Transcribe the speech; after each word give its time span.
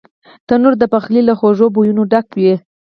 تنور 0.47 0.73
د 0.79 0.83
پخلي 0.93 1.21
له 1.29 1.33
خوږو 1.39 1.67
بویونو 1.73 2.03
ډک 2.11 2.27
وي 2.39 2.53